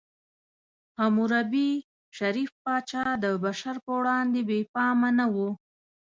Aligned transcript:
حموربي، 0.99 1.71
شریف 2.17 2.51
پاچا، 2.63 3.05
د 3.23 3.25
بشر 3.43 3.75
په 3.85 3.91
وړاندې 3.99 4.39
بې 4.49 4.59
پامه 4.73 5.09
نه 5.17 5.25
و. 5.33 5.35